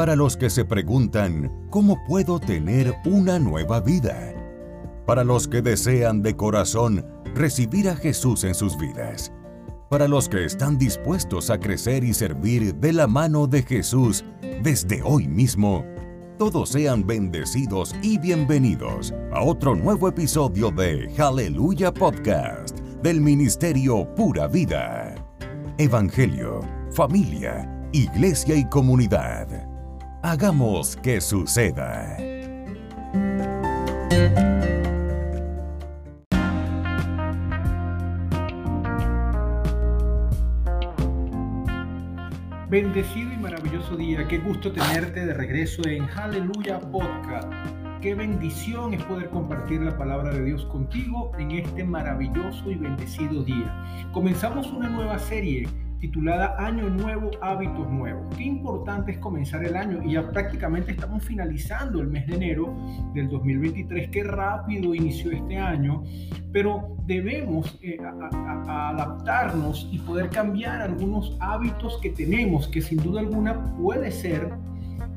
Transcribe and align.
para 0.00 0.16
los 0.16 0.34
que 0.34 0.48
se 0.48 0.64
preguntan, 0.64 1.52
¿cómo 1.68 2.02
puedo 2.08 2.40
tener 2.40 2.94
una 3.04 3.38
nueva 3.38 3.80
vida? 3.80 4.32
Para 5.04 5.24
los 5.24 5.46
que 5.46 5.60
desean 5.60 6.22
de 6.22 6.34
corazón 6.34 7.04
recibir 7.34 7.86
a 7.86 7.94
Jesús 7.94 8.44
en 8.44 8.54
sus 8.54 8.78
vidas. 8.78 9.30
Para 9.90 10.08
los 10.08 10.26
que 10.26 10.46
están 10.46 10.78
dispuestos 10.78 11.50
a 11.50 11.60
crecer 11.60 12.02
y 12.02 12.14
servir 12.14 12.76
de 12.76 12.94
la 12.94 13.06
mano 13.06 13.46
de 13.46 13.62
Jesús 13.62 14.24
desde 14.62 15.02
hoy 15.02 15.28
mismo. 15.28 15.84
Todos 16.38 16.70
sean 16.70 17.06
bendecidos 17.06 17.94
y 18.00 18.16
bienvenidos 18.16 19.12
a 19.34 19.42
otro 19.42 19.74
nuevo 19.74 20.08
episodio 20.08 20.70
de 20.70 21.12
Aleluya 21.18 21.92
Podcast 21.92 22.78
del 23.02 23.20
Ministerio 23.20 24.08
Pura 24.14 24.48
Vida. 24.48 25.14
Evangelio, 25.76 26.62
familia, 26.90 27.70
iglesia 27.92 28.54
y 28.54 28.66
comunidad. 28.66 29.69
Hagamos 30.22 30.96
que 30.96 31.18
suceda. 31.18 32.18
Bendecido 42.68 43.32
y 43.32 43.36
maravilloso 43.38 43.96
día. 43.96 44.28
Qué 44.28 44.38
gusto 44.38 44.70
tenerte 44.70 45.24
de 45.24 45.32
regreso 45.32 45.80
en 45.88 46.02
Aleluya 46.10 46.78
Podcast. 46.80 47.50
Qué 48.02 48.14
bendición 48.14 48.92
es 48.92 49.02
poder 49.04 49.30
compartir 49.30 49.80
la 49.80 49.96
palabra 49.96 50.34
de 50.34 50.44
Dios 50.44 50.66
contigo 50.66 51.32
en 51.38 51.52
este 51.52 51.82
maravilloso 51.82 52.70
y 52.70 52.74
bendecido 52.74 53.42
día. 53.42 53.74
Comenzamos 54.12 54.70
una 54.70 54.90
nueva 54.90 55.18
serie 55.18 55.66
titulada 56.00 56.56
Año 56.58 56.88
Nuevo, 56.88 57.30
Hábitos 57.42 57.88
Nuevos. 57.90 58.34
Qué 58.34 58.44
importante 58.44 59.12
es 59.12 59.18
comenzar 59.18 59.64
el 59.64 59.76
año 59.76 60.02
y 60.02 60.14
ya 60.14 60.28
prácticamente 60.30 60.92
estamos 60.92 61.22
finalizando 61.22 62.00
el 62.00 62.08
mes 62.08 62.26
de 62.26 62.36
enero 62.36 62.74
del 63.14 63.28
2023. 63.28 64.10
Qué 64.10 64.24
rápido 64.24 64.94
inició 64.94 65.30
este 65.30 65.58
año, 65.58 66.02
pero 66.52 66.96
debemos 67.06 67.78
eh, 67.82 67.98
adaptarnos 68.68 69.88
y 69.92 69.98
poder 69.98 70.30
cambiar 70.30 70.80
algunos 70.80 71.36
hábitos 71.40 71.98
que 72.00 72.10
tenemos 72.10 72.66
que 72.68 72.80
sin 72.80 73.02
duda 73.02 73.20
alguna 73.20 73.76
puede 73.76 74.10
ser 74.10 74.50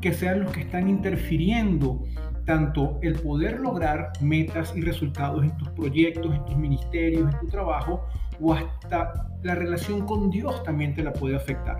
que 0.01 0.13
sean 0.13 0.41
los 0.41 0.51
que 0.51 0.61
están 0.61 0.89
interfiriendo 0.89 2.03
tanto 2.45 2.99
el 3.01 3.13
poder 3.19 3.59
lograr 3.59 4.11
metas 4.21 4.73
y 4.75 4.81
resultados 4.81 5.43
en 5.43 5.57
tus 5.57 5.69
proyectos, 5.69 6.33
en 6.33 6.45
tus 6.45 6.55
ministerios, 6.57 7.33
en 7.33 7.39
tu 7.39 7.47
trabajo, 7.47 8.05
o 8.41 8.53
hasta 8.53 9.29
la 9.43 9.55
relación 9.55 10.05
con 10.05 10.29
Dios 10.29 10.63
también 10.63 10.93
te 10.93 11.03
la 11.03 11.13
puede 11.13 11.35
afectar. 11.35 11.79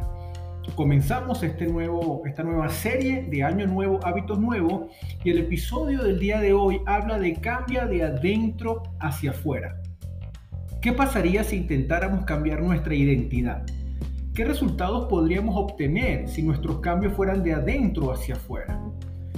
Comenzamos 0.75 1.43
este 1.43 1.67
nuevo, 1.67 2.23
esta 2.25 2.41
nueva 2.41 2.69
serie 2.69 3.27
de 3.29 3.43
Año 3.43 3.67
Nuevo, 3.67 3.99
Hábitos 4.03 4.39
Nuevos, 4.39 4.91
y 5.23 5.29
el 5.29 5.39
episodio 5.39 6.01
del 6.03 6.19
día 6.19 6.39
de 6.39 6.53
hoy 6.53 6.81
habla 6.85 7.19
de 7.19 7.33
cambia 7.35 7.85
de 7.85 8.03
adentro 8.03 8.81
hacia 8.99 9.31
afuera. 9.31 9.75
¿Qué 10.81 10.91
pasaría 10.91 11.43
si 11.43 11.57
intentáramos 11.57 12.25
cambiar 12.25 12.61
nuestra 12.61 12.95
identidad? 12.95 13.63
¿Qué 14.33 14.45
resultados 14.45 15.07
podríamos 15.09 15.55
obtener 15.55 16.27
si 16.27 16.41
nuestros 16.41 16.79
cambios 16.79 17.13
fueran 17.13 17.43
de 17.43 17.53
adentro 17.53 18.11
hacia 18.11 18.33
afuera? 18.33 18.82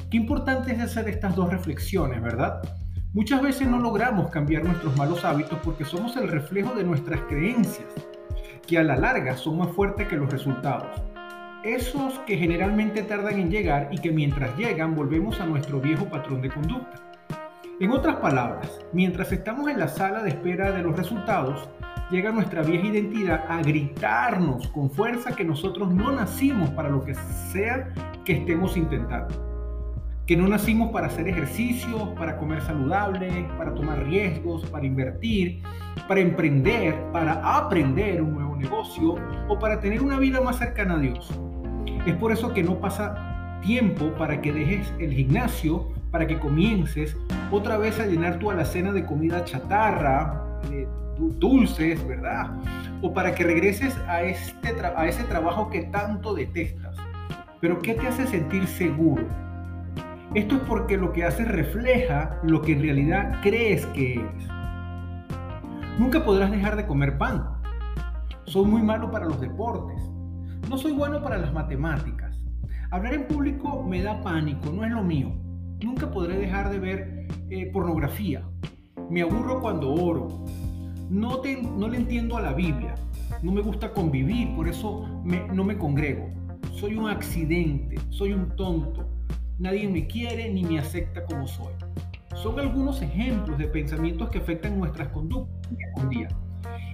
Qué 0.09 0.17
importante 0.17 0.71
es 0.71 0.79
hacer 0.79 1.09
estas 1.09 1.35
dos 1.35 1.49
reflexiones, 1.49 2.21
¿verdad? 2.21 2.61
Muchas 3.13 3.41
veces 3.41 3.67
no 3.67 3.79
logramos 3.79 4.29
cambiar 4.29 4.63
nuestros 4.63 4.95
malos 4.95 5.25
hábitos 5.25 5.57
porque 5.63 5.83
somos 5.83 6.15
el 6.15 6.27
reflejo 6.27 6.75
de 6.75 6.83
nuestras 6.83 7.21
creencias, 7.21 7.87
que 8.67 8.77
a 8.77 8.83
la 8.83 8.97
larga 8.97 9.35
son 9.35 9.57
más 9.57 9.71
fuertes 9.71 10.07
que 10.07 10.15
los 10.15 10.29
resultados. 10.29 11.01
Esos 11.63 12.19
que 12.19 12.37
generalmente 12.37 13.01
tardan 13.01 13.39
en 13.39 13.49
llegar 13.49 13.89
y 13.91 13.97
que 13.97 14.11
mientras 14.11 14.55
llegan 14.55 14.95
volvemos 14.95 15.39
a 15.39 15.47
nuestro 15.47 15.81
viejo 15.81 16.05
patrón 16.05 16.41
de 16.41 16.49
conducta. 16.49 17.01
En 17.79 17.89
otras 17.89 18.17
palabras, 18.17 18.79
mientras 18.93 19.31
estamos 19.31 19.69
en 19.69 19.79
la 19.79 19.87
sala 19.87 20.21
de 20.21 20.29
espera 20.29 20.71
de 20.71 20.83
los 20.83 20.95
resultados, 20.95 21.67
llega 22.11 22.31
nuestra 22.31 22.61
vieja 22.61 22.85
identidad 22.85 23.43
a 23.49 23.63
gritarnos 23.63 24.67
con 24.67 24.91
fuerza 24.91 25.35
que 25.35 25.43
nosotros 25.43 25.91
no 25.91 26.11
nacimos 26.11 26.69
para 26.69 26.89
lo 26.89 27.03
que 27.03 27.15
sea 27.51 27.91
que 28.23 28.33
estemos 28.33 28.77
intentando 28.77 29.54
que 30.25 30.35
no 30.35 30.47
nacimos 30.47 30.91
para 30.91 31.07
hacer 31.07 31.27
ejercicios, 31.27 32.09
para 32.17 32.37
comer 32.37 32.61
saludable, 32.61 33.47
para 33.57 33.73
tomar 33.75 34.03
riesgos, 34.03 34.65
para 34.65 34.85
invertir, 34.85 35.61
para 36.07 36.19
emprender, 36.19 36.95
para 37.11 37.57
aprender 37.57 38.21
un 38.21 38.33
nuevo 38.33 38.55
negocio 38.55 39.15
o 39.47 39.59
para 39.59 39.79
tener 39.79 40.01
una 40.01 40.17
vida 40.17 40.41
más 40.41 40.57
cercana 40.57 40.95
a 40.95 40.99
Dios. 40.99 41.29
Es 42.07 42.15
por 42.15 42.31
eso 42.31 42.53
que 42.53 42.63
no 42.63 42.79
pasa 42.79 43.59
tiempo 43.61 44.11
para 44.17 44.41
que 44.41 44.51
dejes 44.51 44.91
el 44.99 45.13
gimnasio, 45.13 45.91
para 46.09 46.25
que 46.25 46.39
comiences 46.39 47.15
otra 47.51 47.77
vez 47.77 47.99
a 47.99 48.05
llenar 48.05 48.39
tu 48.39 48.49
alacena 48.49 48.91
de 48.91 49.05
comida 49.05 49.43
chatarra, 49.43 50.59
de 50.69 50.87
dulces, 51.39 52.05
¿verdad? 52.07 52.51
O 53.01 53.13
para 53.13 53.35
que 53.35 53.43
regreses 53.43 53.95
a, 54.07 54.23
este 54.23 54.69
a 54.95 55.07
ese 55.07 55.23
trabajo 55.25 55.69
que 55.69 55.83
tanto 55.83 56.33
detestas. 56.33 56.97
Pero 57.61 57.79
¿qué 57.79 57.93
te 57.93 58.07
hace 58.07 58.25
sentir 58.25 58.65
seguro? 58.67 59.44
Esto 60.33 60.55
es 60.55 60.61
porque 60.63 60.97
lo 60.97 61.13
que 61.13 61.23
haces 61.23 61.47
refleja 61.47 62.39
lo 62.43 62.61
que 62.61 62.73
en 62.73 62.81
realidad 62.81 63.39
crees 63.41 63.85
que 63.87 64.15
eres. 64.15 64.47
Nunca 65.97 66.25
podrás 66.25 66.51
dejar 66.51 66.75
de 66.75 66.85
comer 66.85 67.17
pan. 67.17 67.47
Soy 68.45 68.65
muy 68.65 68.81
malo 68.81 69.11
para 69.11 69.25
los 69.25 69.39
deportes. 69.39 70.01
No 70.69 70.77
soy 70.77 70.91
bueno 70.91 71.21
para 71.21 71.37
las 71.37 71.53
matemáticas. 71.53 72.37
Hablar 72.91 73.13
en 73.13 73.27
público 73.27 73.83
me 73.83 74.01
da 74.01 74.21
pánico, 74.21 74.71
no 74.71 74.83
es 74.83 74.91
lo 74.91 75.03
mío. 75.03 75.31
Nunca 75.81 76.11
podré 76.11 76.37
dejar 76.37 76.69
de 76.69 76.79
ver 76.79 77.27
eh, 77.49 77.69
pornografía. 77.71 78.43
Me 79.09 79.21
aburro 79.21 79.61
cuando 79.61 79.93
oro. 79.93 80.27
No, 81.09 81.41
no 81.77 81.87
le 81.87 81.97
entiendo 81.97 82.35
a 82.35 82.41
la 82.41 82.53
Biblia. 82.53 82.95
No 83.41 83.51
me 83.51 83.61
gusta 83.61 83.93
convivir, 83.93 84.53
por 84.55 84.67
eso 84.67 85.07
no 85.23 85.63
me 85.63 85.77
congrego. 85.77 86.29
Soy 86.73 86.95
un 86.95 87.09
accidente, 87.09 87.97
soy 88.09 88.33
un 88.33 88.55
tonto 88.55 89.04
nadie 89.59 89.87
me 89.87 90.07
quiere 90.07 90.49
ni 90.49 90.63
me 90.63 90.79
acepta 90.79 91.23
como 91.25 91.47
soy. 91.47 91.73
Son 92.35 92.59
algunos 92.59 93.01
ejemplos 93.01 93.57
de 93.57 93.67
pensamientos 93.67 94.29
que 94.29 94.39
afectan 94.39 94.77
nuestras 94.77 95.09
conductas 95.09 95.55
día 95.69 96.09
día 96.09 96.27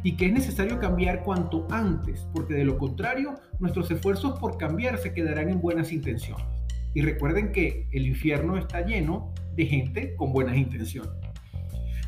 y 0.03 0.15
que 0.15 0.27
es 0.27 0.33
necesario 0.33 0.79
cambiar 0.79 1.23
cuanto 1.23 1.67
antes, 1.69 2.27
porque 2.33 2.53
de 2.53 2.65
lo 2.65 2.77
contrario 2.77 3.35
nuestros 3.59 3.89
esfuerzos 3.91 4.39
por 4.39 4.57
cambiar 4.57 4.97
se 4.97 5.13
quedarán 5.13 5.49
en 5.49 5.61
buenas 5.61 5.91
intenciones. 5.91 6.45
Y 6.93 7.01
recuerden 7.01 7.51
que 7.51 7.87
el 7.91 8.05
infierno 8.05 8.57
está 8.57 8.85
lleno 8.85 9.33
de 9.55 9.65
gente 9.65 10.15
con 10.15 10.33
buenas 10.33 10.57
intenciones. 10.57 11.11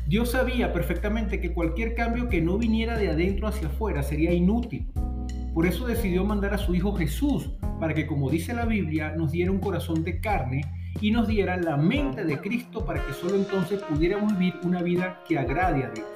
Dios 0.06 0.32
sabía 0.32 0.72
perfectamente 0.72 1.40
que 1.40 1.54
cualquier 1.54 1.94
cambio 1.94 2.28
que 2.28 2.42
no 2.42 2.58
viniera 2.58 2.98
de 2.98 3.08
adentro 3.08 3.48
hacia 3.48 3.68
afuera 3.68 4.02
sería 4.02 4.32
inútil. 4.32 4.86
Por 5.54 5.66
eso 5.66 5.86
decidió 5.86 6.24
mandar 6.24 6.52
a 6.52 6.58
su 6.58 6.74
Hijo 6.74 6.94
Jesús 6.94 7.50
para 7.84 7.92
que, 7.92 8.06
como 8.06 8.30
dice 8.30 8.54
la 8.54 8.64
Biblia, 8.64 9.12
nos 9.14 9.30
diera 9.30 9.50
un 9.50 9.58
corazón 9.58 10.04
de 10.04 10.18
carne 10.18 10.62
y 11.02 11.10
nos 11.10 11.28
diera 11.28 11.54
la 11.58 11.76
mente 11.76 12.24
de 12.24 12.40
Cristo 12.40 12.82
para 12.82 13.04
que 13.04 13.12
solo 13.12 13.34
entonces 13.34 13.82
pudiéramos 13.82 14.38
vivir 14.38 14.54
una 14.62 14.80
vida 14.80 15.20
que 15.28 15.38
agrade 15.38 15.84
a 15.84 15.90
Dios. 15.90 16.08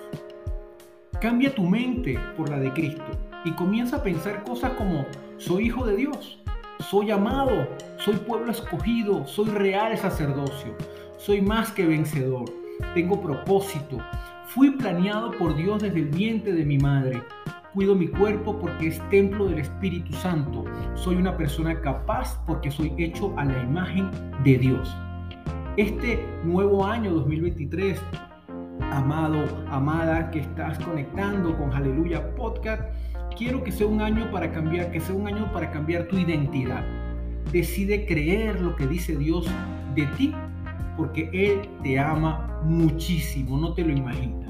Cambia 1.21 1.55
tu 1.55 1.65
mente 1.65 2.19
por 2.39 2.49
la 2.49 2.59
de 2.59 2.73
Cristo 2.73 3.05
y 3.45 3.53
comienza 3.53 3.97
a 3.97 4.03
pensar 4.03 4.45
cosas 4.45 4.73
como 4.79 5.05
soy 5.37 5.67
hijo 5.67 5.85
de 5.85 5.97
Dios, 5.97 6.43
soy 6.89 7.11
amado, 7.11 7.69
soy 7.99 8.15
pueblo 8.15 8.51
escogido, 8.51 9.27
soy 9.27 9.51
real 9.51 9.95
sacerdocio, 9.99 10.75
soy 11.19 11.43
más 11.43 11.71
que 11.71 11.85
vencedor, 11.85 12.47
tengo 12.95 13.21
propósito, 13.21 13.99
fui 14.47 14.71
planeado 14.71 15.33
por 15.33 15.55
Dios 15.55 15.83
desde 15.83 15.99
el 15.99 16.07
vientre 16.07 16.55
de 16.55 16.65
mi 16.65 16.79
madre, 16.79 17.23
Cuido 17.75 17.95
mi 17.95 18.09
cuerpo 18.09 18.59
porque 18.59 18.89
es 18.89 19.11
templo 19.11 19.47
del 19.47 19.59
Espíritu 19.59 20.15
Santo. 20.15 20.65
Soy 20.95 21.17
una 21.17 21.37
persona 21.37 21.79
capaz 21.83 22.43
porque 22.47 22.71
soy 22.71 22.95
hecho 22.97 23.35
a 23.37 23.45
la 23.45 23.63
imagen 23.63 24.11
de 24.43 24.57
Dios. 24.57 24.97
Este 25.77 26.19
nuevo 26.45 26.87
año 26.87 27.13
2023, 27.13 28.01
amado, 28.91 29.45
amada, 29.71 30.31
que 30.31 30.41
estás 30.41 30.79
conectando 30.79 31.57
con 31.59 31.71
Aleluya 31.75 32.35
Podcast, 32.37 32.83
quiero 33.37 33.63
que 33.63 33.71
sea 33.71 33.87
un 33.87 34.01
año 34.01 34.31
para 34.31 34.51
cambiar, 34.51 34.91
que 34.91 35.01
sea 35.01 35.15
un 35.15 35.27
año 35.27 35.53
para 35.53 35.71
cambiar 35.71 36.09
tu 36.09 36.17
identidad. 36.17 36.85
Decide 37.53 38.07
creer 38.07 38.63
lo 38.63 38.77
que 38.77 38.87
dice 38.87 39.15
Dios 39.15 39.47
de 39.95 40.07
ti, 40.17 40.35
porque 40.97 41.29
Él 41.35 41.69
te 41.83 41.99
ama 41.99 42.63
muchísimo, 42.65 43.59
no 43.59 43.75
te 43.75 43.85
lo 43.85 43.93
imaginas. 43.93 44.48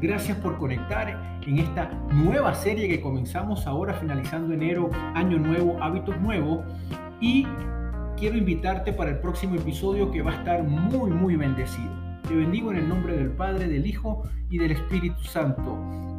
Gracias 0.00 0.36
por 0.38 0.58
conectar 0.58 1.40
en 1.46 1.58
esta 1.58 1.90
nueva 2.12 2.54
serie 2.54 2.86
que 2.86 3.00
comenzamos 3.00 3.66
ahora 3.66 3.94
finalizando 3.94 4.52
enero, 4.52 4.90
año 5.14 5.38
nuevo, 5.38 5.78
hábitos 5.82 6.20
nuevos. 6.20 6.64
Y 7.20 7.46
quiero 8.18 8.36
invitarte 8.36 8.92
para 8.92 9.10
el 9.10 9.18
próximo 9.20 9.54
episodio 9.54 10.10
que 10.10 10.20
va 10.20 10.32
a 10.32 10.34
estar 10.34 10.62
muy, 10.62 11.10
muy 11.10 11.36
bendecido. 11.36 11.90
Te 12.28 12.34
bendigo 12.34 12.72
en 12.72 12.78
el 12.78 12.88
nombre 12.88 13.16
del 13.16 13.30
Padre, 13.30 13.68
del 13.68 13.86
Hijo 13.86 14.24
y 14.50 14.58
del 14.58 14.72
Espíritu 14.72 15.22
Santo. 15.22 15.78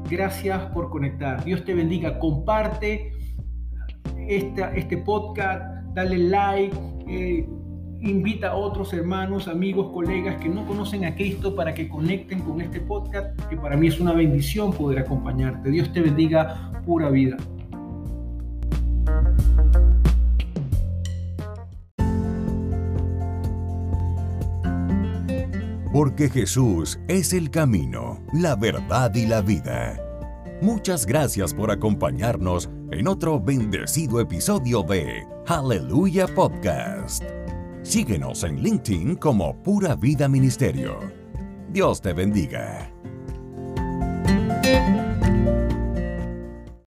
Gracias 0.09 0.65
por 0.71 0.89
conectar. 0.89 1.43
Dios 1.43 1.63
te 1.63 1.75
bendiga. 1.75 2.17
Comparte 2.17 3.11
esta, 4.27 4.73
este 4.73 4.97
podcast, 4.97 5.61
dale 5.93 6.17
like, 6.17 6.75
Eh, 7.09 7.47
invita 8.01 8.49
a 8.49 8.55
otros 8.55 8.93
hermanos, 8.93 9.47
amigos, 9.47 9.91
colegas 9.93 10.37
que 10.41 10.49
no 10.49 10.65
conocen 10.65 11.05
a 11.05 11.15
Cristo 11.15 11.55
para 11.55 11.73
que 11.73 11.89
conecten 11.89 12.39
con 12.41 12.61
este 12.61 12.79
podcast, 12.79 13.39
que 13.49 13.57
para 13.57 13.75
mí 13.75 13.87
es 13.87 13.99
una 13.99 14.13
bendición 14.13 14.71
poder 14.71 14.99
acompañarte. 14.99 15.69
Dios 15.69 15.91
te 15.91 16.01
bendiga 16.01 16.71
pura 16.85 17.09
vida. 17.09 17.37
Porque 25.91 26.29
Jesús 26.29 26.99
es 27.07 27.33
el 27.33 27.49
camino, 27.49 28.19
la 28.31 28.55
verdad 28.55 29.15
y 29.15 29.25
la 29.25 29.41
vida. 29.41 29.99
Muchas 30.61 31.05
gracias 31.05 31.53
por 31.53 31.71
acompañarnos 31.71 32.69
en 32.91 33.07
otro 33.07 33.39
bendecido 33.39 34.19
episodio 34.19 34.83
de 34.83 35.25
Hallelujah 35.47 36.27
Podcast. 36.27 37.23
Síguenos 37.87 38.43
en 38.43 38.61
LinkedIn 38.61 39.15
como 39.15 39.63
Pura 39.63 39.95
Vida 39.95 40.27
Ministerio. 40.27 40.99
Dios 41.71 42.01
te 42.01 42.11
bendiga. 42.11 42.91